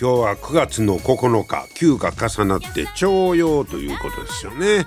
[0.00, 4.86] 今日は9月の9日9が重なって徴用ということですよね、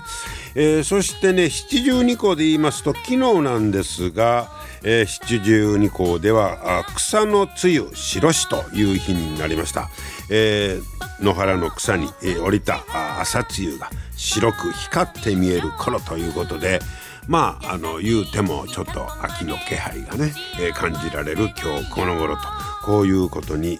[0.54, 4.48] えー、そしてね七十二項で言いますと昨日なんですが、
[4.82, 9.90] えー、七十二項では草の露白しという日になりました、
[10.30, 12.82] えー、野原の草に、えー、降りた
[13.20, 16.80] 朝露が白く光って見える頃ということで
[17.28, 23.78] まああの言うてもちょっと秋の気配がね、えー、感じられる今日この頃とこういうことに、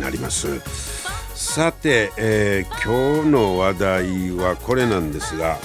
[0.00, 0.60] なります。
[1.34, 5.56] さて、えー、今日の話題はこれなんですが、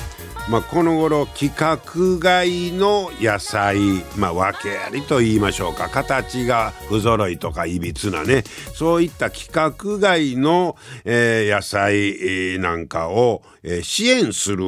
[0.50, 3.78] まあ、この頃規格外の野菜、
[4.16, 8.44] まあ、訳ありと言いましょうか形が不揃いとかいびつなね
[8.76, 14.64] そういった規格外の、えー、野菜なんかを、えー、支援する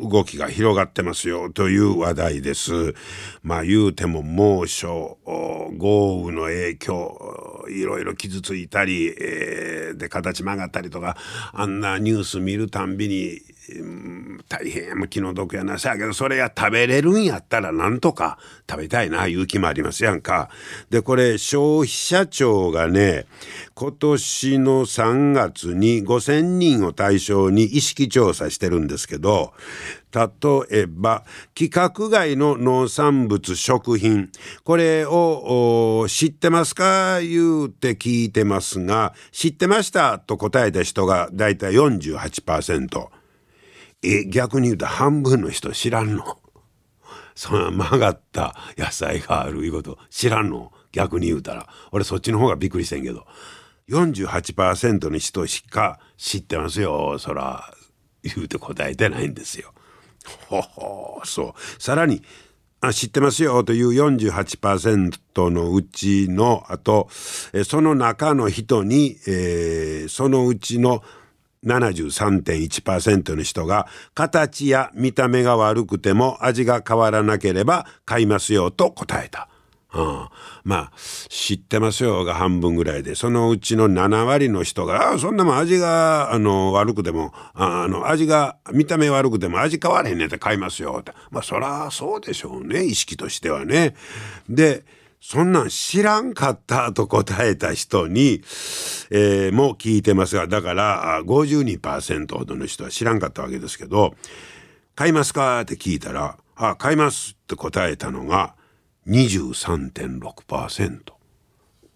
[0.00, 2.94] 動きが広がってますよという話題です。
[3.42, 11.16] まあ言うても猛暑、豪雨の影響、いろいろ傷ついたり、えー、で形曲がったりとか、
[11.52, 13.40] あんなニュース見るたんびに、
[14.50, 18.36] 大変気の毒やなさやけどそれや食べれるんやったらなんとか
[18.68, 20.50] 食べたいないう気もありますやんか。
[20.90, 23.26] でこれ消費者庁がね
[23.74, 29.52] 今年の3月に5,000人を対象に意識調査してるんですけど
[30.12, 30.28] 例
[30.80, 31.22] えば
[31.56, 34.30] 規格外の農産物食品
[34.64, 37.20] これを知ってますか？
[37.20, 40.18] 言うて聞いてますが知ってました？
[40.18, 43.19] と答えた人がだいたい48%。
[44.02, 46.38] え逆に言うと半分の人知らんの。
[47.34, 50.72] そんな曲がった野菜があるいうこと知らんの。
[50.92, 51.68] 逆に言うたら。
[51.92, 53.26] 俺そっちの方がびっくりしてんけど。
[53.88, 57.18] 48%の人しか知ってますよ。
[57.18, 57.72] そら
[58.22, 59.72] 言うて答えてないんですよ。
[60.48, 61.82] ほほそう。
[61.82, 62.22] さらに
[62.80, 63.62] あ知ってますよ。
[63.64, 67.08] という48%のうちのあと
[67.64, 71.02] その中の人に、えー、そのうちの
[71.66, 79.48] 73.1%の人が形や見た目が悪くても味が変わらなければ買いますよと答えた。
[79.92, 80.28] うん、
[80.62, 80.92] まあ
[81.28, 93.96] 知ってますよが半分ぐらいでそのうちの7割の人が「あそんなもん味があの悪くてもあの味が見た目悪くても味変われへんねって買いますよ」ってまあそらそうでしょうね意識としてはね。
[94.48, 94.84] で
[95.20, 98.42] そんなん知らんかったと答えた人に、
[99.10, 104.14] えー、も聞いてますが、だから52%ほどの人は知らんかったわけですけど、
[104.94, 108.54] 買いますかって聞いたら、あ、買いますって答えたのが
[109.06, 111.00] 23.6%。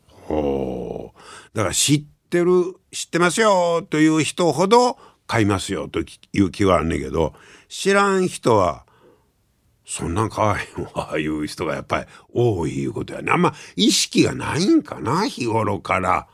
[0.08, 1.18] ほう。
[1.56, 6.04] だから知ってる、知ってますよという人ほど買いますよとい
[6.40, 7.32] う気はあんねんけど、
[7.68, 8.83] 知らん人は
[9.86, 16.26] そんなん買わへんわいう人がやっぱり多いいうことやねあんま意識がないんかな日頃から。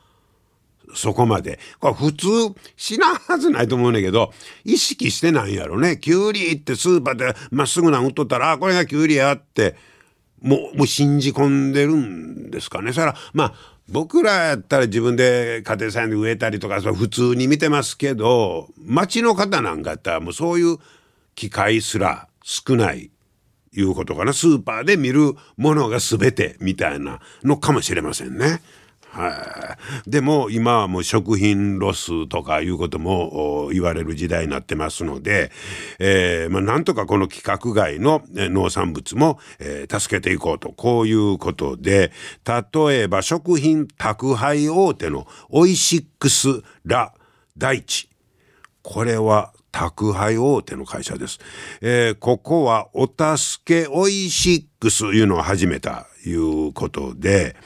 [0.94, 1.60] そこまで。
[1.78, 2.26] これ普通
[2.76, 4.32] しなはずないと思うねんけど
[4.64, 5.98] 意識してないんやろね。
[5.98, 9.76] きゅうりってスーパーでまっすぐなん売っとったらこれがきゅうりやって
[10.40, 12.92] もうもう信じ込んでるんですかね。
[12.92, 13.54] それはまあ
[13.88, 20.78] 僕らやったら自分で家庭菜園で植えたりとかそ普通に見てますけど町の方なんかやったらもうそういう
[21.34, 23.10] 機会すら少ない
[23.76, 24.32] いうことかな。
[24.32, 28.60] スーパーで見るものが全てみたいなのかもしれませんね。
[29.12, 29.76] は
[30.06, 35.50] い、でも今はもう食品ロスとかいうことも言われる時代になってますので、
[35.98, 40.70] えーまあ、なんとかこの規格外の農産物も、えー、助けていこうと。
[40.70, 42.12] こういうことで
[42.46, 47.12] 例えば食品宅配大手のオイシックス・ラ・
[47.58, 48.08] 大地
[48.82, 51.38] これは宅配大手の会社です。
[51.80, 57.56] えー、ここはお助けオイシックスいうのを始めたいうことで、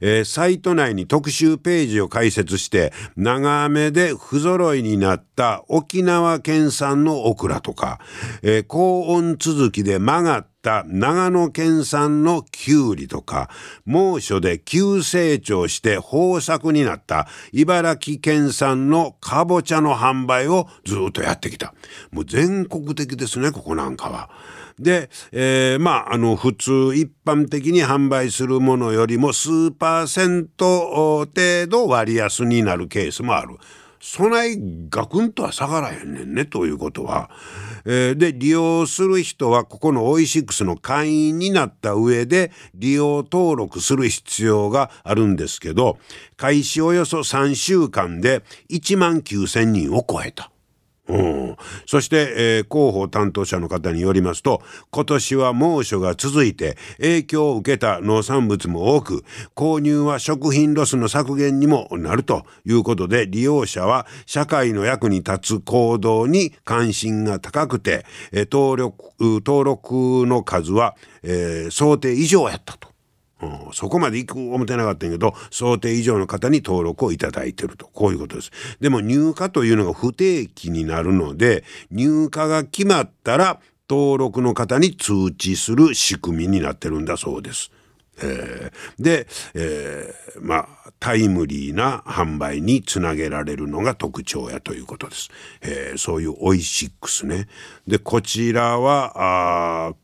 [0.00, 8.00] えー、サイト内に特集ページを開設して長雨で不揃いになった沖縄県産のオクラとか、
[8.42, 13.50] えー、高温続きで曲がった長野県産のキュウリとか
[13.84, 21.74] 猛暑で急成長して豊作になった茨城県産のかぼちゃの販売をずっとやってきた
[22.10, 24.30] もう全国的ですねここなんかは。
[24.78, 33.56] で、えー、まああの普通一般的に販売するものよりも数10%程度割安になるケースもある。
[34.02, 34.58] そない
[34.90, 37.30] ガクンとは下がらへんねんねということは。
[37.84, 45.98] えー、で利用する人はここのオイシックスの会員になった上で利用登録する必要があるんですけど
[46.36, 50.51] 開始およそ3週間で1万9,000人を超えた。
[51.08, 59.24] うん、そして、えー、広報担当者の方によりますと今年は猛暑が続いて影響を受けた農産物も多く
[59.56, 70.94] 購入は食品ロスの削減にもなるということで利用者は社会の役に立つ行動に関心が高くて、えー、登録登録の数は、
[71.24, 72.91] えー、想定以上やったと。
[73.42, 78.50] うん、そこまで行く思ってなかったんやけど想定以上の方に登録をいただいてるとこういうことです
[78.80, 83.60] でも入荷というのが不定期になるので入荷が決まったら
[83.92, 87.70] 登録の方に通知する仕組みになってるんだそうです。
[88.22, 95.28] えー、で、えー、まあタイムリーな販売につなげられるのが特徴やということです。
[95.60, 97.48] えー、そういうオイシックスね。
[97.86, 99.94] でこちらはあ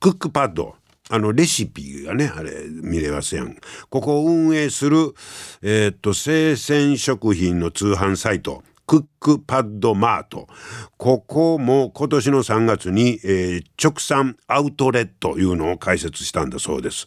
[0.00, 0.76] クックパッド
[1.10, 3.56] あのレシピがねあれ見れますやん。
[3.88, 5.14] ここを運営する
[5.62, 8.62] えー、っと生鮮食品の通販サイト。
[8.88, 10.48] クックパッドマート
[10.96, 17.06] ここも今年の3月に、えー、直産アウトレットというのを開設したんだそうです。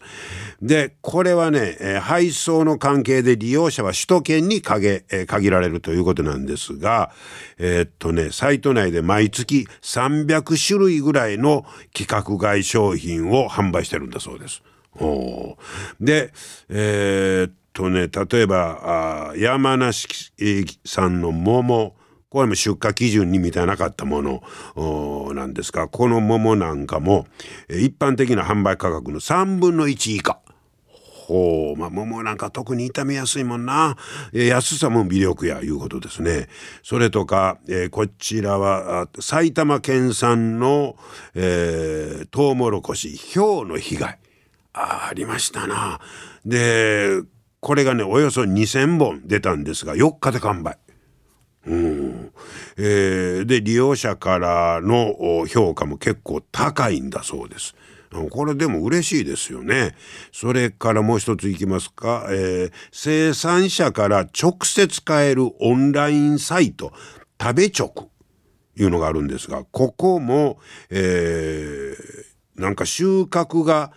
[0.62, 7.12] でこれはね、えー、配送の関係で利用者は首都圏に限,、えー、限られるということなんですが
[7.58, 14.62] えー、っとねサイト内で毎月300種類ぐらいの規格外商品を販売してるんだそうです。
[16.00, 16.34] で
[16.70, 20.08] えー、とね例えばあ山梨
[20.86, 21.96] 産の桃
[22.30, 27.28] これも出荷基準に満たなかったものなんですがこの桃なんかも
[27.70, 30.40] 一般的な販売価格の3分の1以下。
[31.32, 33.96] ほうまあ桃なんか特に傷みやすいもんな、
[34.34, 36.50] 安さも魅力やいうことですね。
[36.84, 40.98] それとか、えー、こちらは埼玉県産の、
[41.34, 44.20] えー、トウモロコシ氷の被害。
[44.74, 46.00] あありましたな。
[46.46, 47.22] で
[47.62, 50.78] これがねおよそ2,000本出たんですが4日で完売。
[51.68, 52.32] うん
[52.76, 57.76] えー、で利用者からの評価も結構高いんだそうです。
[58.30, 59.96] これでも嬉しいですよね。
[60.34, 66.92] それからもう一ついきますか、えー、生産者から直接買えるオンラインサイト
[67.40, 68.10] 食べ直
[68.76, 70.60] いうのがあるんですがここも、
[70.90, 73.94] えー、なんか収穫が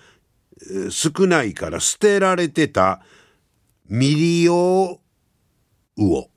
[0.91, 3.01] 少ないから捨てられてた
[3.89, 5.01] 未利用
[5.97, 6.31] 魚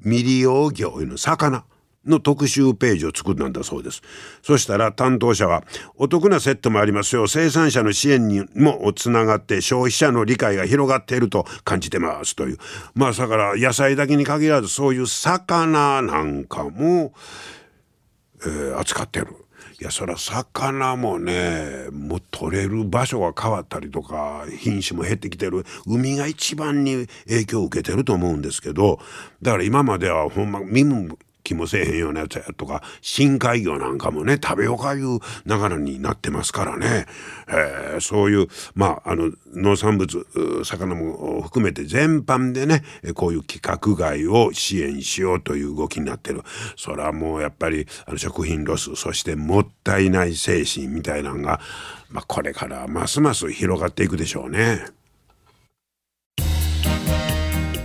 [0.00, 1.64] 未利用魚の魚
[2.06, 4.02] の特集ページを作ったんだそうです。
[4.42, 5.64] そしたら担当者は
[5.96, 7.26] お得なセットもありますよ。
[7.26, 12.58] 生産者の支援にもつながって消費者の理解が広がっていると感じてますという。
[12.94, 17.12] まあだから野菜だけに限らずそういう魚なんかも、
[18.42, 19.28] えー、扱ってる。
[19.80, 25.64] いやそりゃ魚もねもう取れる場所が変わったりとか品種も減ってきてる。
[25.86, 28.98] 海が一番に影響を受けてると思うんですけど
[29.40, 31.16] だから今まではほんま身も
[31.48, 37.06] 気もせえへんようなやつやとか深海魚なんかもね食べようかいう流れになってますからね、
[37.48, 40.26] えー、そういうまああの農産物
[40.64, 42.82] 魚も含めて全般でね
[43.14, 46.42] こういう規格外を支援しようという動きになってる
[46.76, 51.60] それはもうやっぱりあの食品ロスそしてもったいない精神みたいなのが、
[52.10, 54.98] まあ、これからますます広がっていくでしょうね。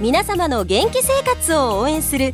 [0.03, 2.33] 皆様の元気生活を応援する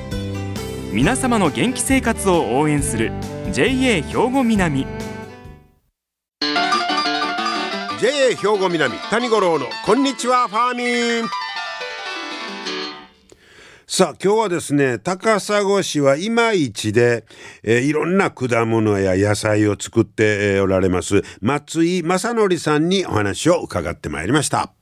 [0.93, 3.13] 皆様の元気生活を応援する
[3.53, 4.85] JA 兵庫南。
[8.01, 11.29] JA 兵庫南谷五郎のこんにちはファーミン。
[13.87, 17.25] さあ今日はですね高砂市は今市で、
[17.63, 24.73] えー、いろんな果物や野菜を作って、おられます松井正則さんにお話を伺ってまいりました。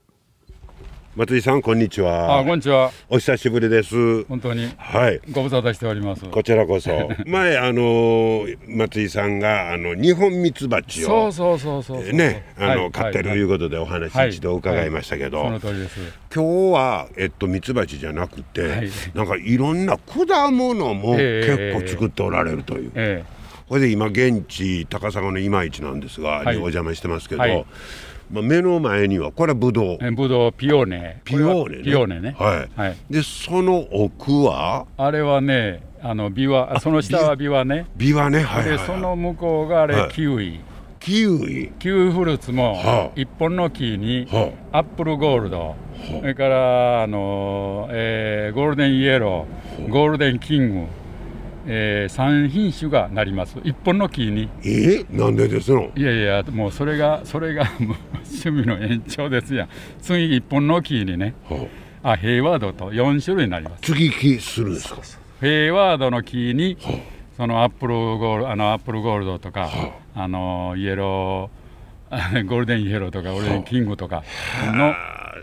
[1.20, 2.38] 松井さんこんにちは。
[2.38, 2.90] あこんにちは。
[3.10, 4.24] お久しぶりです。
[4.24, 4.72] 本当に。
[4.78, 5.20] はい。
[5.30, 6.24] ご無沙汰しております。
[6.24, 7.10] こちらこそ。
[7.28, 14.30] 前あの松井さんがあの日本ミツバチをそうそうそうそうねあの、はい飼ってるいうことでお話はい。
[14.30, 16.00] 一度伺いましたけど、その通りです。
[16.34, 18.90] 今日はえっとミツバチじゃなくて、はい。
[19.12, 21.74] なんかいろんな果物もええ。
[21.74, 23.24] 結構作っておられるという、え
[23.68, 27.66] これで今現地高砂の今市なんですが、お邪魔してますけど、はい
[28.30, 29.86] まあ、目の前にはこれはブドウ。
[29.94, 31.20] ええブドウピオーネ。
[31.24, 31.82] ピオーネね。
[31.82, 32.36] ピオーネね。
[32.38, 32.96] はい、はい。
[33.10, 34.86] でその奥は？
[34.96, 37.86] あれはねあのビワあその下はビワね。
[37.96, 38.38] ビワね。
[38.38, 40.10] はいはい、はい、でその向こうがあれ、はい。
[40.12, 40.60] キウイ。
[41.00, 41.72] キウイ？
[41.78, 43.10] キウイフルーツもはあ。
[43.16, 45.74] 一本の木にはアップルゴールド。
[46.20, 50.86] それからあの、えーゴールデンイエローゴールデンキング、
[51.72, 53.56] えー、3品種がなります。
[53.62, 54.48] 一本の木に。
[54.64, 55.92] えなんでですの？
[55.94, 59.68] いやいやもうそれがそれが もう趣味の延長ですやん。
[60.00, 61.34] 次一本の木にね。
[61.48, 61.66] は
[62.02, 63.92] あヘイワードと4種類になります。
[63.92, 65.00] 接ぎ木するんですか？
[65.40, 66.76] ヘイワードの木に
[67.36, 69.70] そのアップルゴールあのアップルゴールドとか
[70.14, 71.59] あのイエロー
[72.46, 74.22] ゴールデンイエローとかオレンジキングとか
[74.72, 74.92] の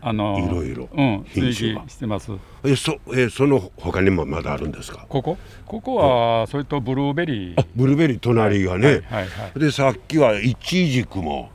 [0.01, 0.13] あ。
[0.13, 0.89] のいろいろ。
[0.93, 2.31] うん追品種が記してます。
[2.63, 5.05] えそえその他にもまだあるんですか？
[5.09, 5.37] ここ。
[5.65, 5.95] ここ
[6.41, 7.65] はそれとブルーベリー。
[7.75, 9.59] ブルーベリー隣がね、はいはいはい。
[9.59, 11.49] でさっきはイチジクも、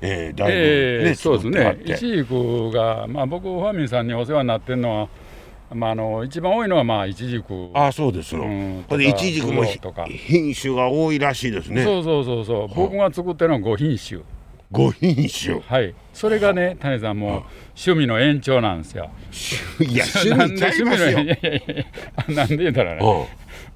[0.00, 1.78] えー、だいぶ、ねええそうですね。
[1.84, 5.08] イチジクがまあ僕ファーミンさんにお世話になってるのは
[5.74, 7.70] まああの一番多いのはまあイチジク。
[7.74, 11.82] あそうですの、うんこれでイチジクも品種が多いらしいですね。
[11.82, 12.74] そうそうそうそう。
[12.74, 14.20] 僕が作ってるのは5品種
[14.72, 15.94] 5品種はい。
[16.12, 17.30] それがね谷さんもう
[17.76, 19.10] 趣味の延長なんですよ。
[19.80, 20.36] いや趣味ちゃいますよ。
[20.36, 21.84] なんで趣味のいやいやいや
[22.16, 23.28] あなんで言うたらね、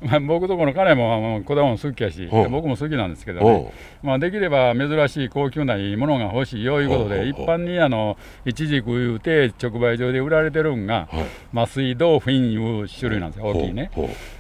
[0.02, 2.48] まあ、僕とこの彼も果物好きやし、う。
[2.48, 3.72] ん僕も好きなんですけどうんね、
[4.02, 11.24] まあ、できれば珍しい高級ないいものが欲しいよいうことうんで、一般にあの一軸言うて直売所で売られてるんが、はい。
[11.56, 13.90] 麻酔ドーフィンいう種類なんですよ、大きいね。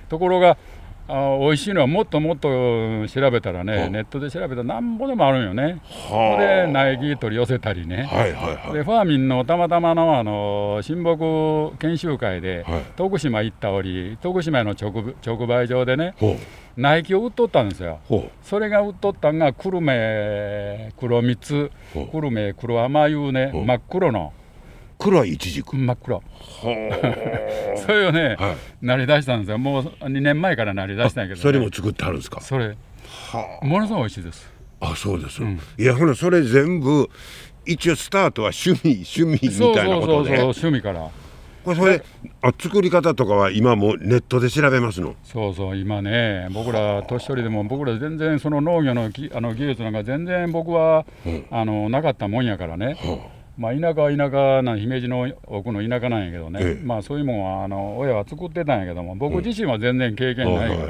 [0.08, 0.58] ところが
[1.12, 2.48] あ美味しいのはもっともっと
[3.06, 5.82] 調べたらね、うんネットで調べたらなんぼでもあるんよね。
[6.10, 8.04] うはで苗木取り寄せたりね。
[8.04, 8.72] はいはいはい。
[8.72, 12.82] でファーミンのたまたまのあの親睦研修会で、はい。
[12.96, 16.14] 徳島行った折徳島の直直売所でね
[16.76, 17.98] 苗木を売っとったんですよ。
[18.08, 21.70] ほそれが売っとったんが久留米黒蜜。
[21.92, 23.32] 久留米黒甘いう。
[23.32, 24.32] ね真っ黒の
[25.02, 25.76] う黒いイチジク。
[25.76, 26.74] 真っ黒ほう。
[27.78, 28.56] それをね、はい。
[28.86, 29.58] なりだしたんですよ。
[29.58, 32.40] もう2年前からなりだしたんやけど、ね、それも作ってあるんですか？
[32.40, 32.68] それ。
[32.68, 34.50] はものすごい美味しいです。
[34.80, 35.60] ああそうです、うん。
[35.78, 37.08] いやほなそれ全部
[37.66, 41.08] 一応スタートは趣味趣味みそうたいなそうそうそうことで趣味から。
[41.64, 42.02] これそれ
[42.40, 45.14] あ作り方とかは今もうネットで調べますの？
[45.22, 51.46] そうそう今ね僕ら年寄りでも僕ら全然その農業のぎあの技術なんか全然僕は、うん。
[51.52, 53.28] あのなかったもんやからね、は
[53.58, 56.84] まあ、田舎は田舎な姫路の奥の田舎なんやけどね、ええ。
[56.84, 60.86] まあそういうもんはあの親は作ってたんやけども僕自身は全然経験ないか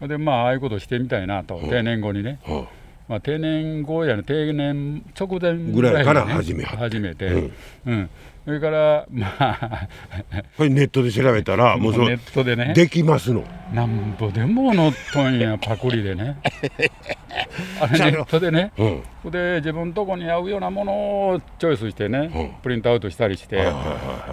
[0.00, 2.60] ら、でまあああいうことしてみたいなと、定年後にね、いはい。
[2.62, 2.68] は
[3.08, 7.52] まあ、定年後やね定年直前ぐらいから始め始めて、うん。
[7.86, 8.10] うん
[8.46, 9.88] それからまあ
[10.56, 12.74] これネットで調べたらもうそのネットでね。
[12.74, 13.42] できますの。
[13.74, 16.36] なんぼでも載っとんやパクリで ね。
[17.80, 18.70] あれネットでね。
[18.78, 19.30] うん。
[19.32, 22.50] で自分とこに合うようなものをチョイスしてね、うん。
[22.62, 23.68] プリントアウトしたりして、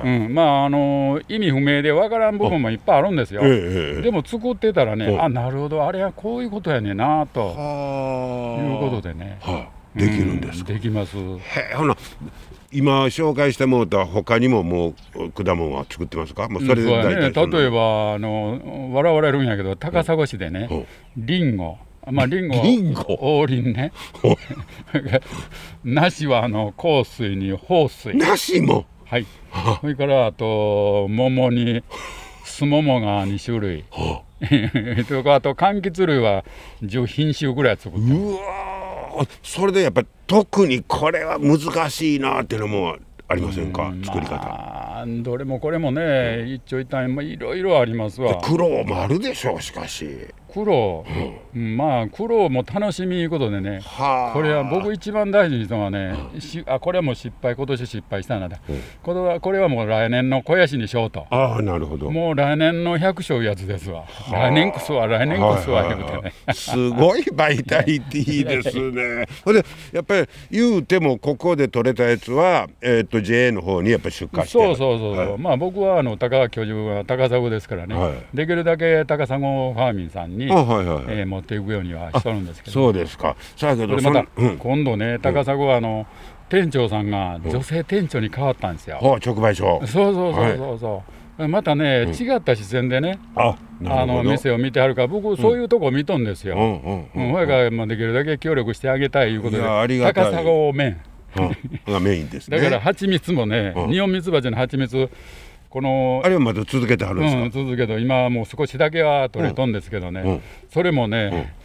[0.03, 5.24] うん、まああの意味不明でわからん部分もいっぱいあるんですよ、ええええでも作ってたらね、うん。
[5.24, 7.48] あなるほどあれはこういうことやねんなと。
[7.48, 9.39] はいうことでね。
[9.41, 9.65] は
[9.96, 10.00] い。
[10.00, 10.72] できるんですか。
[10.72, 11.17] うできます。
[11.17, 11.22] へ
[11.72, 11.96] えほな
[12.73, 16.49] 今紹介してもらった他にももう果物は作ってますか？
[16.49, 20.85] もうそれで大体そんな例えばあの笑われるんやけど高砂市でね、うん。
[21.25, 21.77] リンゴ。
[22.11, 22.57] まあリンゴ。
[22.57, 23.03] はリンゴ？
[23.21, 23.91] 王林ね。
[25.83, 28.13] 梨はあの香水に豊水。
[28.15, 28.85] 梨も？
[29.05, 29.25] はい。
[29.81, 31.83] それからあと桃に
[32.43, 33.83] すももが2種類。
[35.07, 36.43] とかあと柑橘類は
[36.83, 38.72] 10品種ぐらい作ってうわー
[39.43, 43.88] それでやっぱ特にこれは難しいなっていうのもありませんか？
[43.88, 44.36] うん作り方。
[44.38, 48.39] まあどれもこれもね一長一短まあいろいろありますわ。
[48.41, 50.33] 苦労もあるでしょうしかし。
[50.53, 51.03] 苦労、
[51.55, 51.75] うん。
[51.75, 53.79] まあ苦労も楽しみいうことでね。
[53.81, 54.33] はあ。
[54.33, 58.48] これは僕一番大事にしたのはね、しあこれはもう失敗今年失敗したな。
[58.48, 58.62] だ、
[59.01, 61.25] これはこれはもう来年の肥やしにしようと。
[61.31, 62.12] ああなるほど。
[62.12, 64.05] もう来年の百姓いうやつですわ。
[64.31, 69.25] 来年こそは来年こそは言うてね、すごいバイタリティですね。
[69.43, 75.38] ほんでやっぱり言うてもここで取れたやつは、えー、と JA の方にやっぱり出荷してそうそうそう、はい。
[75.38, 78.13] まあ僕はあの高川教授は高砂ですからね、はい。
[78.33, 82.73] できるだけ高砂ファーミンさんに、あはいはい、えー持っていくようにはしとるんですけど。
[82.73, 83.35] そうですか。
[83.55, 84.57] さあけどそれでまた、うん。
[84.57, 86.05] 今度ね高砂はあの
[86.50, 88.97] 店長さんが女性店長に変わったんですよ。
[88.97, 89.81] ほう直売所。
[89.85, 91.03] そうそうそうそうそ
[91.39, 96.55] う、またね、違った視線でねああの店を見てはるから僕そういうとこ見とんですよ。
[96.55, 99.63] うんうんうん、ほやからまあできるだけ協力してあげたいいうことで
[100.13, 101.12] 高砂麺うん
[101.87, 102.57] がメインですね。
[102.57, 103.91] だから蜂蜜もね、うん。
[103.91, 105.09] 日本蜜蜂の蜂蜜
[105.69, 110.41] このあれはまだ続けてはるんですか、うん、続けど今はもう少しだけは取れとんですけどね、うん。
[110.71, 111.55] それもね、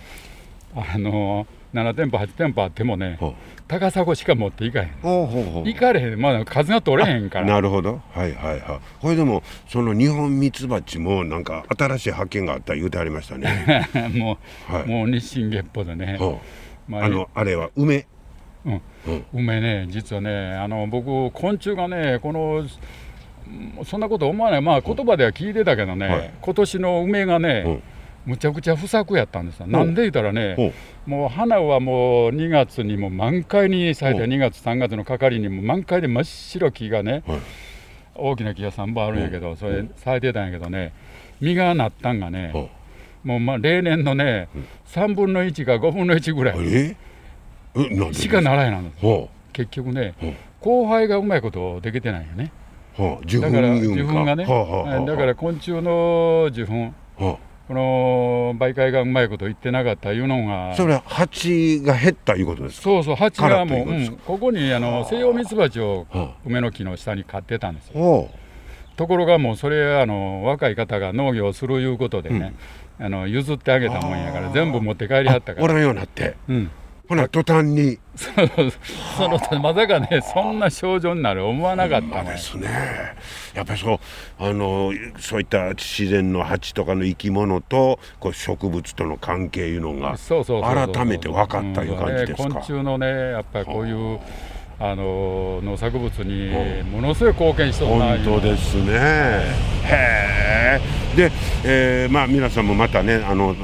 [0.75, 3.35] あの7店舗8店舗あってもね、うん。
[3.69, 4.91] 高砂しか持っていかへん。
[5.03, 7.47] 行かれへんまだ数が取れへんから。
[7.47, 8.01] なるほど。
[8.13, 8.81] はいはいはい。
[9.03, 14.39] これでもその日本ミツバチもなんか新しい発見があった言うてありましたね、 も
[14.71, 14.87] う、はい。
[14.87, 18.07] もう日進月歩でね、あのあれは梅
[19.07, 19.13] うん。
[19.13, 19.25] うん。
[19.33, 19.87] 梅ね。
[19.89, 24.63] 実はねあの僕昆虫がねこのうんそんなこと思わない。
[24.63, 26.31] まあ言葉では聞いてたけどね、はい。
[26.41, 27.83] 今年の梅がね、うん。
[28.27, 30.75] むちゃくちゃ不作やったんですよ、なんで言ったらね、
[31.07, 34.27] もう花はもう2月にも満開に咲いて、う。
[34.27, 37.39] ん2月、3月の係にも満開で真っ白木がね、はい。
[38.17, 40.93] 大きな木が3本あるんやけど、それ咲いてたんやけどね、
[41.41, 42.69] 実がなったんがね、ほ
[43.25, 44.49] もうまあ例年のね、
[44.89, 46.57] 3分の1か5分の1ぐらい
[48.13, 48.41] しか？
[48.41, 49.01] ならへんなんです。
[49.01, 50.27] ほ結局ね、う。
[50.27, 52.51] ん交配がうまいことできてないよね。
[52.99, 53.05] だ
[53.51, 62.83] から受粉がね、だから昆虫の受粉、はこの媒介がうまいこと言ってなかったいうのが、あそれは蜂が減ったいうことですか？
[62.83, 64.17] そうそう、蜂がもう、うん。
[64.27, 67.93] ここにあの西洋ミツバチをは梅の木の下に飼ってたんですよ。
[67.95, 68.31] ほ
[68.97, 72.53] ところがもうそれあの若い方が農業をするいうことでね、
[72.99, 75.67] あの譲ってあげたもんやから全部持って帰りはったから。
[75.69, 76.35] うおらんようになって。
[76.49, 76.71] うん
[77.09, 77.99] ほな途端に。
[78.15, 78.73] そうそう
[79.17, 82.33] そのまさかねそんな症状になる思わなかったね。
[82.33, 82.39] で。
[82.39, 82.69] すね。
[83.55, 83.99] やっぱりそう
[84.39, 90.93] あのそういった自然の蜂とかの生き物とこう植物との関係いうのがそうそうそうそう。
[90.95, 92.49] 改めて分かったいう感じですか？
[92.49, 94.19] 昆虫のねやっぱりこういう
[94.81, 94.95] あ。
[94.95, 98.93] の農作物にものすごい貢献しとるな本当ですね。
[98.93, 100.81] へえ
[101.17, 101.33] で、
[101.65, 103.57] えーまあ皆さんもまたねあの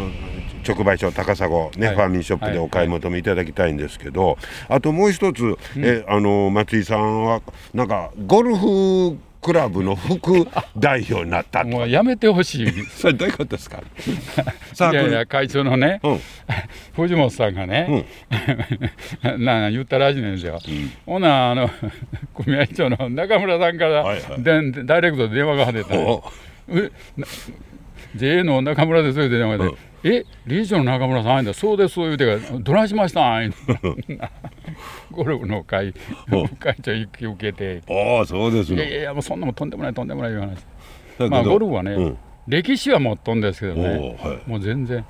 [0.66, 1.94] 直売所高砂ね、はい。
[1.94, 7.42] ファーミンショップでお買い求めいただきたいんですけど、あともう一つ、えあの松井さんは
[7.73, 12.66] なんかゴルフクラブの副代表になったともうやめてほしい。
[12.66, 13.83] い それどういうことですか？
[14.72, 16.20] サークルやいや会長のね、うん。
[16.96, 18.07] 藤本さんがね、
[19.22, 20.59] なんか言ったらしいんですよ。
[21.05, 21.68] ほなあの
[22.35, 24.42] 組合長の中村さんから、はいはい。
[24.42, 25.94] でダイレクトで電話が出た。
[25.94, 26.24] のお。
[26.70, 27.27] えな
[28.16, 29.77] JA の中村ですよって電話で、うん。
[30.05, 33.55] え理事長の中村さんあんたそうですそう言うてからどないしましたん
[35.11, 35.94] ゴルフの会
[36.31, 36.48] うん。
[36.48, 37.83] 会長引き受けて。
[37.88, 40.59] ああそうですいのやいやいやもうそんなもんとんでもないとんでもないいう話
[41.31, 42.18] まあゴルフはね、うん。
[42.46, 44.16] 歴史は持っとんですけどね。
[44.22, 44.50] はい。
[44.50, 45.05] もう全然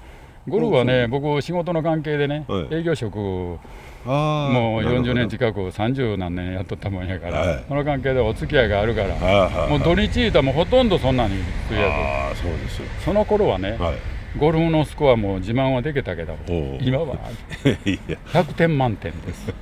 [0.47, 2.75] ゴルフはね僕仕事の関係でね、はい。
[2.75, 3.59] 営業職も
[4.05, 7.65] う40年近く30何年やっとったもんやから、はい。
[7.67, 11.35] その関係でお付き合いがあるから、もう土日いたらもうほとんどそんなに
[11.67, 12.89] 費やああそうですよ。
[13.05, 13.95] その頃はね、はい。
[14.39, 16.37] ゴルフのスコアも自慢はできたけど
[16.81, 17.17] 今は。
[17.87, 18.19] いや。
[18.27, 19.55] 100点満点です。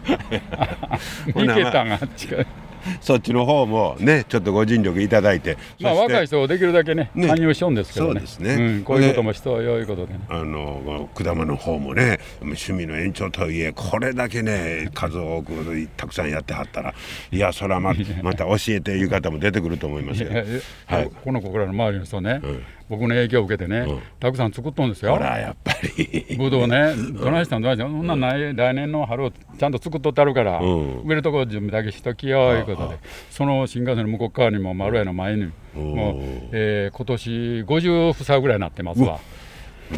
[1.32, 2.46] ほな2桁が違う
[3.00, 5.56] そっちの方もねちょっとご尽力いただいて。
[5.80, 7.28] まあ若い人をできるだけねね。
[7.28, 8.12] 勧誘しようんですけどね。
[8.12, 8.54] そうですね。
[8.54, 10.20] うん、こういうこともしとよいうことでね。
[10.28, 15.52] あの果物の方もね趣味の延長とはいえこれだけね数多く
[15.96, 16.94] たくさんやってはったら
[17.30, 20.30] いやそらままた教えていう方も出てくると思いますよ。
[20.86, 21.10] はい。
[21.24, 24.00] この子らの周りの人ね、うん僕の影響を受けてね、うん。
[24.20, 25.12] たくさん作っとんですよ。
[25.12, 26.36] ほらやっぱり。
[26.36, 31.02] ぶどうね、どないしたんどないしたん、そんなんない、来年の春をちゃんと作っとってあるから、うん。
[31.04, 32.98] 植えるとこ準備だけしときよいうことで、
[33.30, 36.16] その新幹線の向こう側にも丸屋の前に、もう、
[36.52, 37.30] えー今年
[37.62, 39.20] 50房ぐらいになってますわ。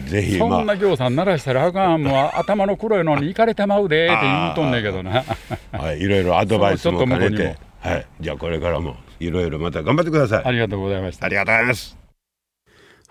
[0.07, 0.49] ぜひまあ。
[0.51, 5.25] そんな行さん鳴らしたらあかん、もう頭の黒いのに行かれてまうでって言うとんねんけどな。
[5.73, 7.57] はいいろいろアドバイスも兼ねて。
[7.81, 8.07] はい。
[8.21, 10.45] じゃあこれからもいろいろまた頑張ってください。
[10.45, 10.53] あ。
[10.53, 11.27] りがとうございました。
[11.27, 11.29] あ。
[11.29, 12.04] りがとうございます。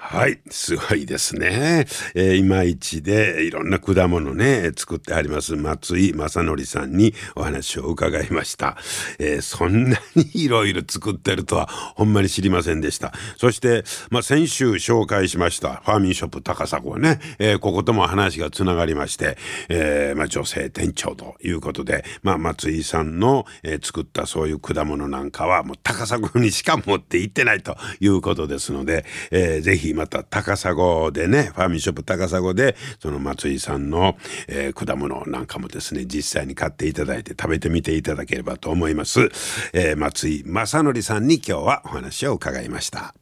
[0.05, 1.87] はい、すごいですね。
[2.13, 8.77] えー、いまいちでいろんな果物ね、作ってあります松井正則さんにお話を伺いました。
[9.17, 13.13] えーそんなにいろいろ作ってるとはほんまに知りませんでした。
[13.37, 19.37] そして、まあ、先週紹介しましたファーミンショップ高砂はね、えーこことも話がつながりまして、
[19.69, 30.73] えーまあ、女性店長ということで、まあ、松井さんの、え作ったそういう果物なんかはもう高砂にしか持って行ってないということですので、えーぜひまた高砂
[31.11, 39.29] でねファーミンショップ高砂でその松井さんの、えー果物なんかもですね実際に買っていただいて食べてみていただければと思います、
[39.73, 43.13] えー松井正則さんに今日はお話を伺いました。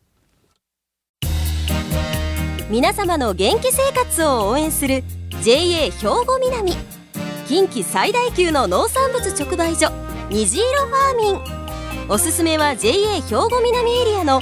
[2.69, 5.05] 皆皆様の元気生活を応援する
[5.43, 6.73] JA 兵庫南。
[7.47, 9.89] 近畿最大級の農産物直売所
[10.29, 12.09] 虹色ファーミン。
[12.09, 14.41] おすすめは JA 兵庫南エリアの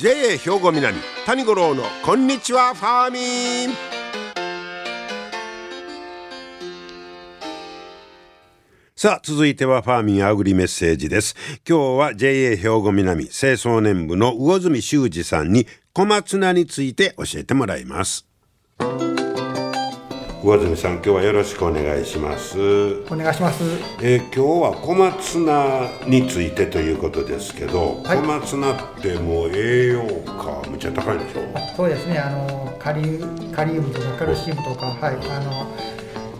[0.00, 3.76] JA 兵庫南谷五郎のこんにちはファーミン。
[8.96, 11.36] さあ続いてはファーミンアグリメッセージです。
[11.68, 18.26] 今日は JA 兵庫南清掃年部の魚住修二さんに小松菜について教えてもらいます。
[20.42, 22.58] 魚住さん今日はよろしくお願いします。
[23.10, 23.62] お願いします。
[24.00, 28.16] えー今日は小松菜についてということですけど、はい。
[28.16, 31.42] 小松菜ってもう栄養価むっちゃ高いんでしょ？
[31.76, 32.18] そうですね。
[32.18, 35.76] あのカリウカリウムとかカルシウムとか、はい、あの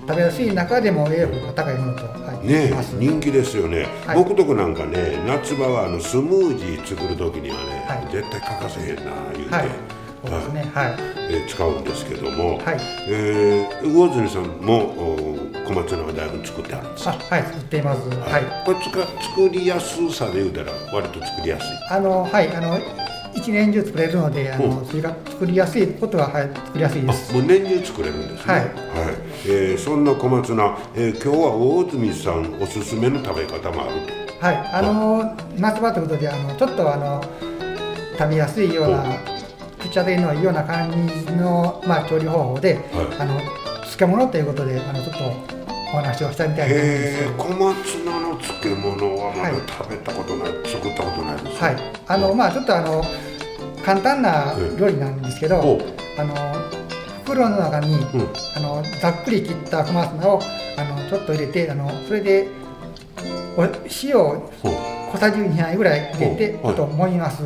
[0.09, 2.73] 食べやすい中でも栄養価が高いものと、はい、ね。
[2.99, 4.17] 人気ですよね、はい。
[4.17, 8.11] 僕とこなんかね夏場はあのスムージー作る時にはね、はい。
[8.11, 9.03] 絶対欠かせへんな
[9.35, 9.69] 言うて、はい、
[10.23, 10.71] そうですね。
[10.75, 10.95] はい、
[11.31, 12.77] えー使うんですけども、はい。
[13.09, 18.09] えー魚住さんもお小松菜はだいぶ作ってあるんですあ、はい、作っています。
[18.09, 21.67] はい、これつか作りやすさで言うたら割と作りやすい。
[21.91, 22.79] あのはい、あの
[23.33, 27.33] 一年中作れるので、あうのそれが作りやすいことははい作りやすいです。
[27.33, 28.55] あもう年中作れるんですね。
[28.55, 28.65] はい。
[29.47, 33.93] えーそんな小松菜、えー今日は魚住さんおすすめの食べ方もある
[34.41, 34.47] と？
[34.47, 37.23] はい、あの夏場ということで、あのちょっとあの
[38.19, 39.05] 食べやすいような
[39.91, 42.79] 口当たりのいいような感じのまあ調理方法で、
[43.19, 43.41] あの
[43.83, 45.19] 漬物ということで、あのちょっと
[45.93, 47.33] お話をしたみたいと思うんです。
[47.37, 49.55] 小松菜の漬物はまだはい。
[49.69, 51.77] 食べたことない、作ったことないですはい、
[52.07, 53.03] あのまあちょっとあの
[53.85, 55.81] 簡単な料理なんですけど、
[56.17, 56.35] あの
[57.25, 58.05] 袋の中に、うん。
[58.57, 60.41] あのざっくり切った小松菜を
[60.79, 62.49] あのちょっと入れて、あのそれで
[63.57, 63.65] お
[64.05, 67.43] 塩をほう小さじ2杯ぐらい入れてちょっと揉みます。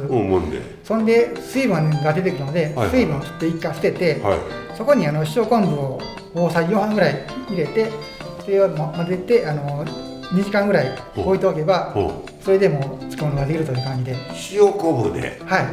[0.85, 4.39] そんで水分が出てくるので、はい水分をちょっと一回捨てて、はい。
[4.77, 6.01] そこにあの塩昆布を
[6.35, 7.91] 大さじ4杯ぐらい入れて
[8.45, 14.13] それを混ぜてあの2時間ぐらい置いておけばほそれでもう漬物ができるという感じで。
[14.13, 14.17] う
[14.53, 15.41] 塩昆布で？
[15.47, 15.65] はい。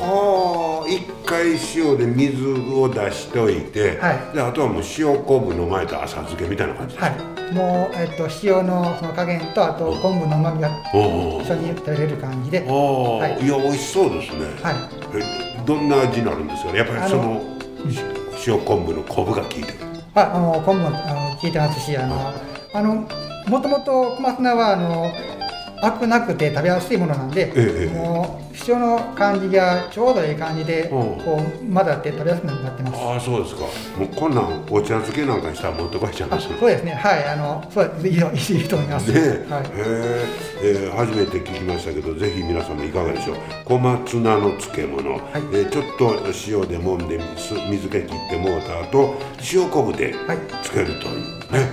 [0.00, 4.34] はあ一回塩で水を出しておいて、はい。
[4.34, 12.60] であとはもう塩昆布の前と浅漬けみたいな感じですはいもう、えっと、塩のその加減とあと昆布の旨味がお一緒に食べれる感じで。
[12.60, 13.44] はい。
[13.44, 14.48] いや美味しそうですね、い。
[15.16, 16.78] えどんな味になるんですかね？
[16.78, 17.40] やっぱりその
[18.46, 19.74] 塩昆布の昆布が効いてる。
[20.14, 20.90] ああの昆布も
[21.40, 22.32] 効いてますしあの
[22.74, 23.08] あの
[23.46, 25.10] もともと小松菜はあの
[25.82, 30.90] アクなくて食べやすいものなんで、ええもう塩の感じがちょうどいい感じで、うん。
[31.24, 33.00] こう混ざって食べやすくなってます。
[33.00, 33.60] ああそうですか。
[33.62, 36.58] もうこんなんお茶漬けなんかにしたら持ってこいちゃうんあですよ。
[36.58, 39.12] そうですね、はい、あの、そういいと、いいと思います。
[39.12, 40.26] ねえ、はい、へえ
[40.60, 43.36] えー初めて聞きましたけどぜひ皆様いかがでしょう。
[43.64, 45.20] 小松菜の漬物、
[45.52, 46.16] えーちょっと
[46.48, 49.14] 塩で揉んで水水気切ってもうた後
[49.54, 50.38] 塩昆布ではい。
[50.64, 51.58] つけるというね。
[51.58, 51.68] はい、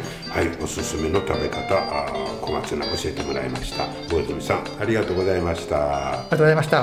[0.62, 3.86] おすすめの食べ方あー小松菜教えてもらいました。
[4.13, 6.12] 大泉さんありがとうございました。
[6.12, 6.80] ありがとうございました。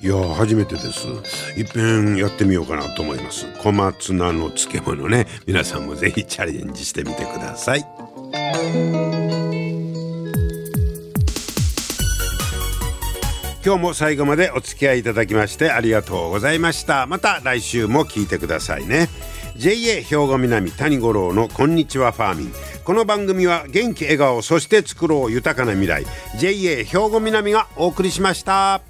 [0.00, 1.08] いやー初めてです。
[1.58, 3.46] いっぺんやってみようかなと思います。
[3.60, 5.26] 小松菜の漬物ね。
[5.46, 7.84] 皆さんもぜひチャレンジしてみてください。
[13.64, 17.08] 今日も最後までお付き合いいただきましてありがとうございました。
[17.08, 19.08] また来週も聞いてくださいね
[19.58, 22.52] JA 兵庫南谷五郎のこんにちはファーミン。
[22.84, 26.04] この番組は元気笑顔そして作ろう豊かな未来。
[26.38, 28.82] JA 兵庫南がお送りしました。